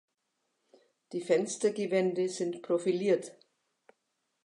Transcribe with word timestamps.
Die 1.11 1.21
Fenstergewände 1.21 2.27
sind 2.27 2.63
profiliert. 2.63 3.37